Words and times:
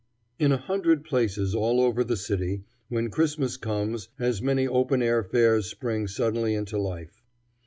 In 0.39 0.51
a 0.51 0.57
hundred 0.57 1.03
places 1.03 1.53
all 1.53 1.79
over 1.79 2.03
the 2.03 2.17
city, 2.17 2.63
when 2.89 3.11
Christmas 3.11 3.55
comes, 3.55 4.09
as 4.17 4.41
many 4.41 4.67
open 4.67 5.03
air 5.03 5.23
fairs 5.23 5.67
spring 5.69 6.07
suddenly 6.07 6.55
into 6.55 6.79
life. 6.79 7.21